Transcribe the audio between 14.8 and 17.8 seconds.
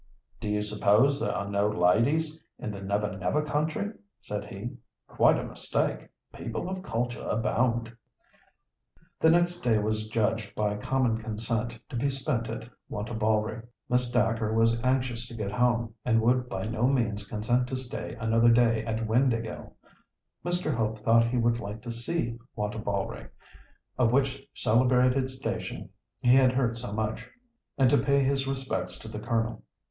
anxious to get home, and would by no means consent to